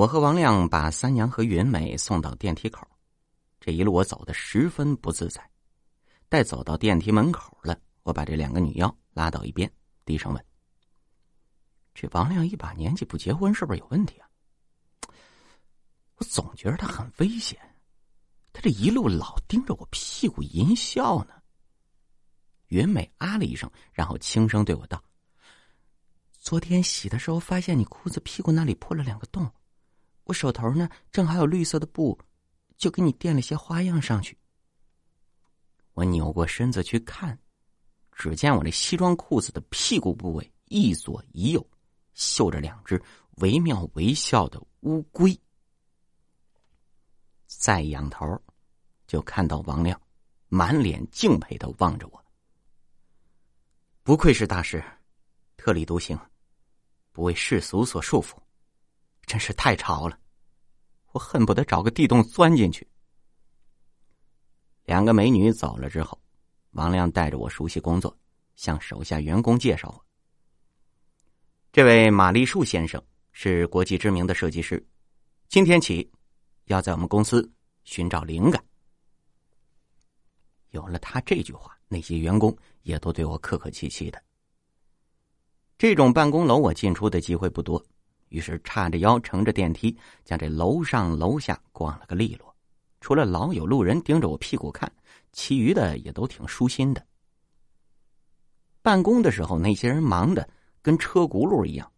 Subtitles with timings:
[0.00, 2.88] 我和王亮把三娘和云美送到电梯口，
[3.60, 5.46] 这一路我走的十分不自在。
[6.26, 9.70] 待走到电梯门口了，我把这两个女妖拉到一边，
[10.06, 10.42] 低声问
[11.92, 14.28] ：“这王亮一把年纪不结婚，是不是有问题啊？
[16.16, 17.60] 我总觉得他很危险，
[18.54, 21.34] 他这一路老盯着我屁股淫笑呢。”
[22.68, 25.04] 云美啊了一声，然后轻声对我道
[26.40, 29.52] ：“昨天洗的时候，发现你裤子屁股那里破了两个洞，
[30.30, 32.16] 我手头呢正好有绿色的布，
[32.76, 34.38] 就给你垫了些花样上去。”
[35.94, 37.36] 我扭过身子去看，
[38.12, 41.68] 只见我那西装裤子的屁股部位一左一右
[42.14, 43.02] 绣着两只
[43.38, 45.36] 惟妙惟肖的乌龟。
[47.46, 48.40] 再仰头，
[49.08, 50.00] 就看到王亮
[50.48, 52.24] 满脸敬佩的望着我。
[54.04, 54.82] 不愧是大师，
[55.56, 56.16] 特立独行，
[57.10, 58.36] 不为世俗所束缚，
[59.30, 60.18] 真是太潮了！
[61.12, 62.84] 我恨不得找个地洞钻进去。
[64.82, 66.20] 两个美女走了之后，
[66.72, 68.18] 王亮带着我熟悉工作，
[68.56, 70.04] 向手下员工介绍我。
[71.70, 74.84] 这位马丽树先生是国际知名的设计师，
[75.48, 76.10] 今天起
[76.64, 77.48] 要在我们公司
[77.84, 78.60] 寻找灵感。
[80.70, 84.20] 有了他这句话，那些员工也都对我客客气气的。
[85.78, 87.80] 这种办公楼我进出的机会不多，
[88.30, 92.56] 于是叉着腰乘着电梯，将这楼上楼下逛了个利落。
[93.00, 94.90] 除了老有路人盯着我屁股看，
[95.32, 97.06] 其余的也都挺舒心的。
[98.82, 100.48] 办公的时候，那些人忙的
[100.82, 101.92] 跟车轱辘一样，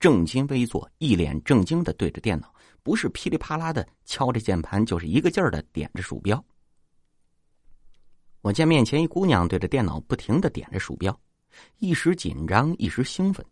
[0.00, 6.42] 正襟危坐，一脸正经的对着电脑，不是噼里啪啦的敲着键盘，就是一个劲儿的点着鼠标。
[8.40, 11.18] 我见面前一姑娘对着电脑不停的点着鼠标，
[11.78, 13.44] 一时紧张，一时兴奋，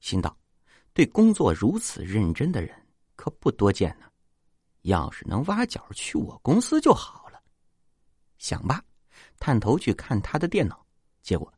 [0.00, 0.34] 心道：
[0.94, 2.70] 对工作如此认真的人
[3.16, 4.06] 可不多见呢。
[4.82, 7.40] 要是能挖角去我公司就好了。
[8.38, 8.84] 想吧，
[9.38, 10.84] 探头去看他的电脑，
[11.22, 11.52] 结果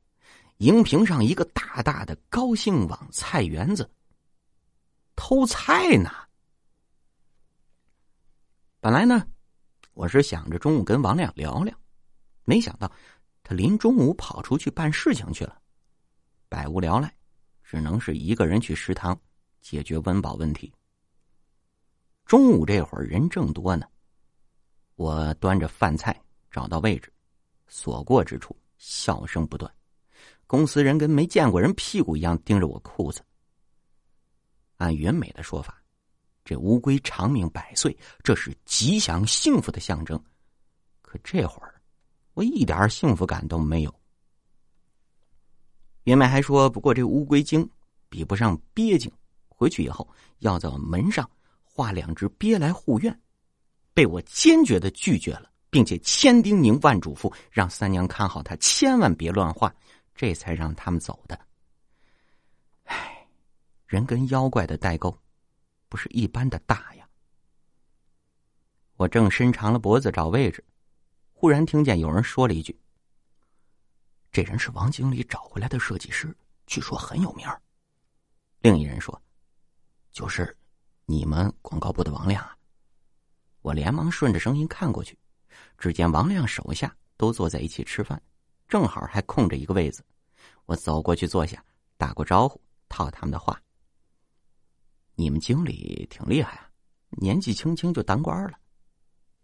[0.59, 3.91] 荧屏上一个大大的“高兴网菜园子”，
[5.17, 6.11] 偷菜呢。
[8.81, 9.27] 本来呢，
[9.95, 11.75] 我是想着中午跟王亮聊聊，
[12.45, 12.93] 没想到
[13.43, 15.59] 他临中午跑出去办事情去了，
[16.51, 17.11] 百无聊赖，
[17.63, 19.19] 只能是一个人去食堂
[19.65, 20.71] 解决温饱问题。
[22.27, 23.87] 中午这会儿人正多呢，
[24.95, 27.11] 我端着饭菜找到位置，
[27.67, 29.75] 所过之处笑声不断。
[30.47, 33.25] 公司人跟没见过人屁股一样盯着我裤子。
[34.77, 35.83] 按云美的说法，
[36.45, 40.23] 这乌龟长命百岁，这是吉祥幸福的象征。
[41.01, 41.81] 可这会儿，
[42.35, 43.95] 我一点幸福感都没有。
[46.03, 47.67] 云美还说，不过这乌龟精
[48.11, 49.11] 比不上鳖精，
[49.65, 50.07] 回去以后
[50.41, 51.29] 要在我门上。
[51.63, 53.21] 画两只鳖来护院，
[53.93, 59.75] 被我坚决的拒绝了，并且千叮咛万嘱咐，让三娘看好他，千万别乱画，
[60.15, 61.37] 这才让他们走的。
[62.85, 63.27] 唉，
[63.87, 65.19] 人跟妖怪的代沟，
[65.89, 67.09] 不是一般的大呀。
[68.95, 70.65] 我正伸长了脖子找位置，
[71.33, 72.79] 忽然听见有人说了一句
[74.31, 76.33] ：“这人是王经理找回来的设计师，
[76.69, 77.49] 据说很有名。”
[78.63, 79.21] 另一人说
[80.15, 80.57] ：“就是。”
[81.07, 82.57] 你们广告部的王亮啊！
[83.61, 85.19] 我连忙顺着声音看过去，
[85.77, 88.19] 只见王亮手下都坐在一起吃饭，
[88.69, 90.03] 正好还空着一个位子。
[90.65, 91.63] 我走过去坐下，
[91.99, 92.59] 打过招呼，
[92.89, 93.61] 套他们的话
[95.15, 96.71] ：“你们经理挺厉害啊，
[97.11, 98.59] 年纪轻轻就当官了。”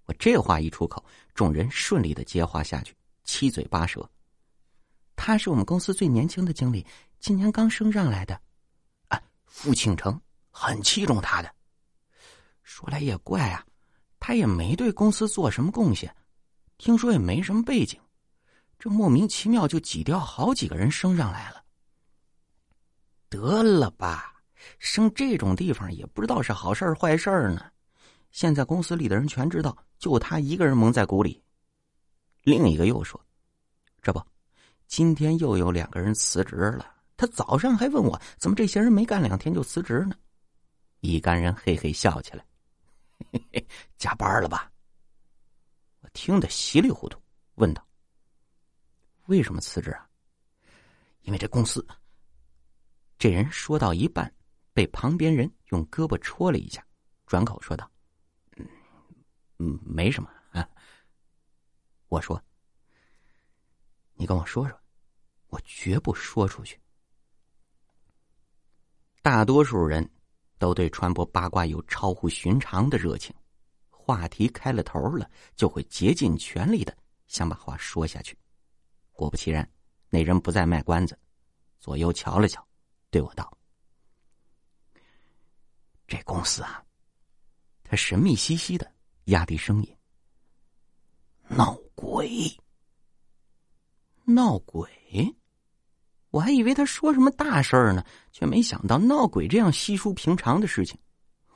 [0.09, 1.05] 我这话一出口，
[1.35, 4.11] 众人顺利的接话下去，七嘴八舌
[5.15, 6.87] ：“他是我们公司最年轻的经理，
[7.19, 8.41] 今年刚升上来的。”
[9.09, 10.19] 啊，傅庆成。
[10.51, 11.51] 很器重他的，
[12.63, 13.65] 说来也怪啊，
[14.19, 16.15] 他也没对公司做什么贡献，
[16.79, 18.01] 听说也没什么背景，
[18.79, 21.63] 这莫名其妙就挤掉好几个人升上来了。
[23.29, 24.35] 得了吧，
[24.79, 27.71] 升这种地方也不知道是好事坏事呢。
[28.31, 31.43] 现在公司里的人全知道，就他一个人蒙在鼓里。
[32.43, 33.21] 另一个又说
[34.03, 34.23] ：“这不，
[34.87, 36.95] 今天又有两个人辞职了。
[37.17, 40.17] 他早上还问我，怎么这些人没干两天就辞职呢？”
[41.01, 42.45] 一干人嘿嘿笑起来，
[43.33, 44.71] 嘿嘿，加班了吧？
[46.01, 47.19] 我听得稀里糊涂，
[47.55, 47.87] 问道
[49.27, 50.09] ：“为什么辞职啊？”
[51.23, 51.87] 因为这公司……
[53.19, 54.35] 这人说到一半，
[54.73, 56.87] 被旁边人用胳膊戳了一下，
[57.27, 57.91] 转口说道
[58.57, 58.69] ：“嗯，
[59.59, 60.69] 嗯，没什么啊。”
[62.09, 62.43] 我说
[64.15, 64.81] ：“你跟我说说，
[65.49, 66.81] 我绝不说出去。”
[69.23, 70.07] 大多数人。
[70.61, 73.35] 都对传播八卦有超乎寻常的热情，
[73.89, 76.95] 话题开了头了，就会竭尽全力的
[77.29, 78.39] 想把话说下去。
[79.11, 79.67] 果不其然，
[80.11, 81.19] 那人不再卖关子，
[81.81, 82.63] 左右瞧了瞧，
[83.11, 83.51] 对我道
[86.07, 86.85] ：“这公司啊。”
[87.83, 88.93] 他神秘兮兮的
[89.25, 89.97] 压低声音
[91.49, 92.29] ：“闹鬼，
[94.27, 94.87] 闹鬼。”
[96.31, 100.97] 我还以为他说什么大事儿呢，却没想到闹鬼这样稀疏平常的事情。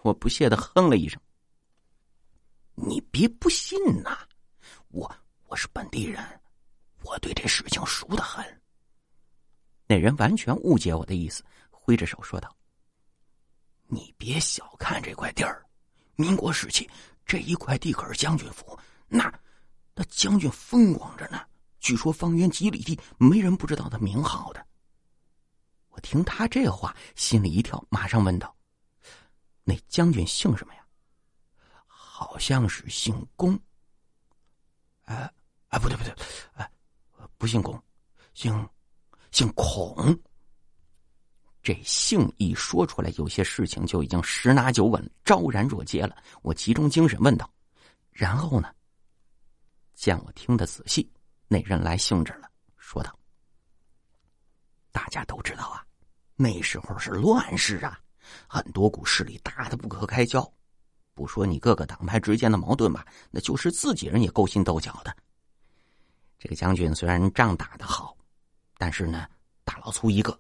[0.03, 1.21] 我不屑的哼了一声
[2.75, 4.19] ：“你别不信呐，
[4.89, 5.11] 我
[5.47, 6.23] 我是本地人，
[7.03, 8.45] 我对这事情熟得很。”
[9.87, 12.55] 那人完全误解我的意思，挥着手说道
[13.87, 15.65] ：“你别小看这块地儿，
[16.17, 16.89] 民国时期
[17.25, 18.77] 这一块地可是将军府，
[19.07, 19.33] 那
[19.95, 21.41] 那将军风光着呢。”
[21.85, 24.67] 据说方圆几里地没人不知道他名号的。
[25.91, 28.57] 我听他这话，心里一跳，马上问道
[29.65, 30.81] ：“那将军姓什么呀？”
[31.87, 33.61] 好像是姓龚。
[35.03, 35.31] 哎
[35.69, 36.15] 哎，不对不对，
[36.55, 36.67] 哎，
[37.37, 37.79] 不姓龚，
[38.33, 38.67] 姓
[39.31, 40.19] 姓孔。
[41.63, 46.17] 这姓一说出来，有些事情就已经十拿九稳，昭然若揭了。
[46.41, 47.53] 我集中精神问道
[48.11, 48.75] ：“然后呢？”
[49.93, 51.07] 见我听得仔细。
[51.47, 53.17] 那人来兴致了，说道
[54.91, 55.85] ：“大家都知道啊，
[56.37, 58.01] 那时候是乱世啊，
[58.49, 60.51] 很多股势力打的不可开交。
[61.15, 65.15] 不说你各个党派之间的矛盾吧，那就是自己人也勾心斗角的。
[66.39, 68.17] 这个将军虽然仗打得好，
[68.79, 69.29] 但是呢，
[69.65, 70.37] 大老粗一个，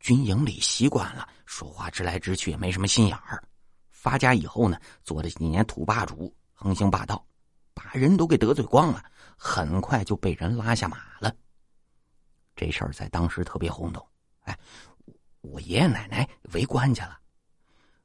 [0.00, 3.42] 军营里习惯了，说话直来直去，也没什么心眼儿。
[3.90, 7.24] 发家以后呢，做了几年土霸主，横行霸道。”
[7.74, 9.04] 把人都给得罪光了，
[9.36, 11.34] 很快就被人拉下马了。
[12.54, 14.06] 这事儿在当时特别轰动。
[14.42, 14.58] 哎，
[15.40, 17.18] 我爷爷奶奶围观去了，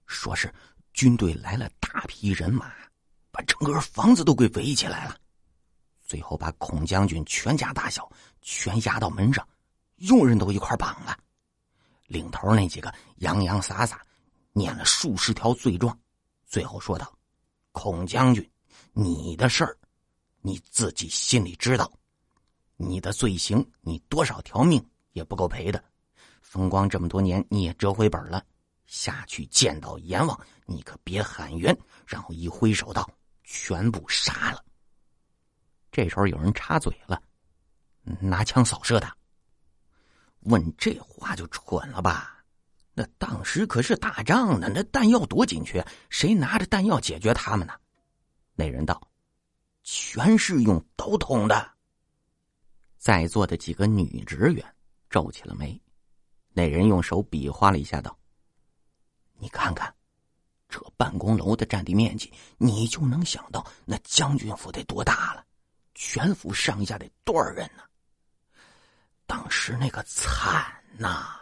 [0.05, 0.53] 说是
[0.93, 2.71] 军队来了大批人马，
[3.31, 5.17] 把整个房子都给围起来了。
[6.01, 8.09] 最后把孔将军全家大小
[8.41, 9.45] 全押到门上，
[9.97, 11.17] 佣人都一块绑了。
[12.05, 14.01] 领头那几个洋洋洒洒
[14.53, 15.99] 念了数十条罪状，
[16.45, 17.13] 最后说道
[17.73, 18.49] ：“孔将军。”
[18.99, 19.77] 你的事儿，
[20.41, 21.87] 你自己心里知道。
[22.77, 25.83] 你的罪行，你多少条命也不够赔的。
[26.41, 28.43] 风光这么多年，你也折回本了。
[28.87, 31.77] 下去见到阎王，你可别喊冤，
[32.07, 33.07] 然后一挥手道
[33.45, 34.65] ：“全部杀了。”
[35.93, 37.21] 这时候有人插嘴了，
[38.19, 39.15] 拿枪扫射他。
[40.39, 42.43] 问这话就蠢了吧？
[42.95, 47.75] 那当时可是打仗呢，那弹药多紧缺，谁拿着弹药解决他们呢？
[48.59, 48.99] 那人道
[49.85, 51.73] ：“全是用刀捅的。”
[52.97, 54.75] 在座的几个女职员
[55.11, 55.79] 皱起了眉。
[56.51, 58.17] 那人用手比划了一下，道
[59.37, 59.93] ：“你看看，
[60.67, 65.45] 这办公楼的占地面积，你就能想到那将军府得多大了。
[65.93, 67.83] 全府上下得多少人呢？
[69.27, 70.65] 当时那个惨
[70.97, 71.39] 呐！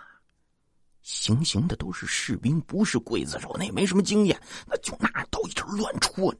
[1.02, 6.36] 行刑的都是士兵，不是刽子手，那也没什么经验，那就拿刀一直乱戳。”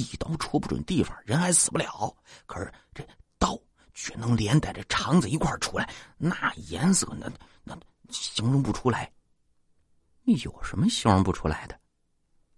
[0.00, 2.14] 一刀戳不准地方，人还死不了。
[2.44, 3.06] 可是这
[3.38, 3.58] 刀
[3.94, 5.88] 却能连带着肠子一块出来，
[6.18, 7.32] 那颜色那
[7.64, 7.78] 那
[8.10, 9.10] 形容不出来。
[10.24, 11.80] 有什么形容不出来的？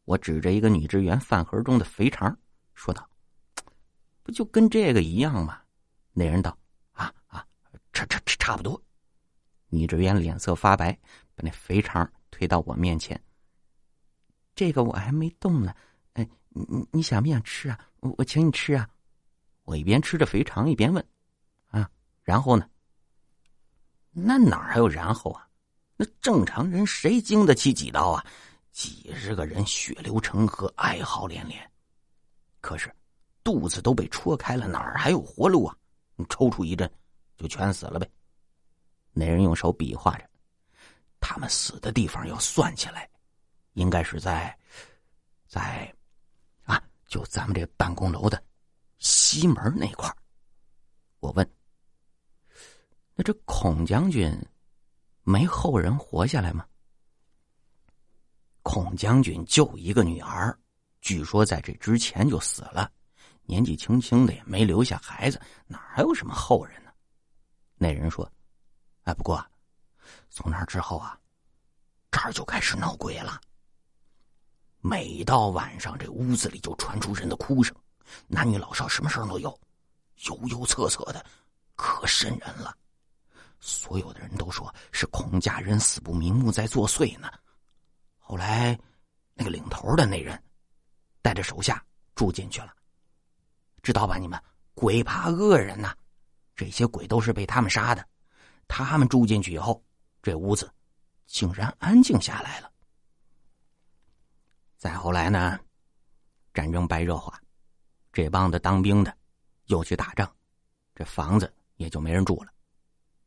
[0.04, 2.36] 我指着一个女职员饭盒中的肥肠，
[2.74, 3.08] 说道
[4.24, 5.60] ：“不就跟这个一样吗？”
[6.12, 6.58] 那人道
[6.90, 7.46] ：“啊啊，
[7.92, 8.82] 差差差差不多。”
[9.68, 10.92] 女职员脸色发白，
[11.36, 13.22] 把那肥肠推到我面前。
[14.56, 15.72] 这个我还没动呢。
[16.50, 17.78] 你你你想不想吃啊？
[18.00, 18.88] 我我请你吃啊！
[19.64, 21.04] 我一边吃着肥肠一边问
[21.68, 21.90] ：“啊，
[22.22, 22.68] 然后呢？
[24.12, 25.46] 那哪还有然后啊？
[25.96, 28.24] 那正常人谁经得起几刀啊？
[28.70, 31.70] 几十个人血流成河，哀嚎连连。
[32.60, 32.94] 可是
[33.42, 35.76] 肚子都被戳开了，哪儿还有活路啊？
[36.16, 36.90] 你抽搐一阵，
[37.36, 38.08] 就全死了呗。”
[39.12, 40.30] 那人用手比划着，
[41.20, 43.08] 他们死的地方要算起来，
[43.74, 44.56] 应该是在
[45.46, 45.92] 在。
[47.08, 48.40] 就咱们这办公楼的
[48.98, 50.14] 西门那块
[51.20, 51.52] 我问
[53.16, 54.30] ：“那这孔将军
[55.22, 56.66] 没后人活下来吗？”
[58.62, 60.56] 孔将军就一个女儿，
[61.00, 62.92] 据说在这之前就死了，
[63.44, 66.92] 年纪轻轻的也没留下孩子，哪还有什么后人呢？
[67.76, 68.30] 那人说
[69.04, 69.42] ：“哎，不过
[70.28, 71.18] 从那之后啊，
[72.10, 73.40] 这儿就开始闹鬼了。”
[74.88, 77.76] 每到晚上，这屋子里就传出人的哭声，
[78.26, 79.50] 男女老少什么声都有，
[80.24, 81.22] 悠悠恻恻的，
[81.76, 82.74] 可瘆人了。
[83.60, 87.30] 所有的人都说是孔家人死不瞑目在作祟呢。
[88.18, 88.78] 后来，
[89.34, 90.42] 那个领头的那人
[91.20, 92.72] 带着手下住进去了，
[93.82, 94.16] 知道吧？
[94.16, 94.42] 你们
[94.72, 95.94] 鬼怕恶人呐，
[96.56, 98.02] 这些鬼都是被他们杀的。
[98.66, 99.84] 他们住进去以后，
[100.22, 100.72] 这屋子
[101.26, 102.72] 竟然安静下来了。
[104.78, 105.58] 再后来呢，
[106.54, 107.38] 战争白热化，
[108.12, 109.12] 这帮子当兵的
[109.66, 110.32] 又去打仗，
[110.94, 112.52] 这房子也就没人住了，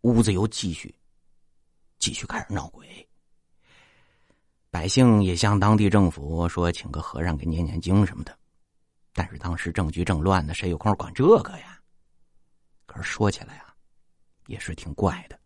[0.02, 0.98] 屋子又继续
[2.00, 3.06] 继续开始闹鬼。
[4.70, 8.40] 百姓也向当地政府说，请个和尚给念念经什么的，
[9.12, 11.78] 但是当时政局正乱呢，谁有空管这个呀？
[12.86, 13.76] 可是说起来啊，
[14.48, 15.38] 也是挺怪的。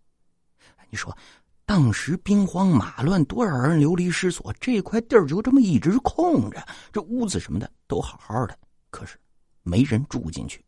[0.92, 1.18] 你说，
[1.66, 8.56] 当时兵荒马乱，多少人流离失所，这块地儿就这么一直空着，这屋子什么的都好好的，
[8.92, 9.18] 可是
[9.64, 10.64] 没人住进去。